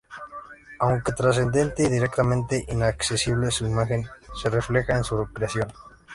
[0.79, 4.07] Aunque trascendente y directamente inaccesible, su imagen
[4.41, 5.71] se refleja en su creación.